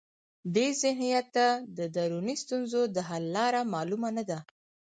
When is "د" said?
1.77-1.79, 2.95-2.97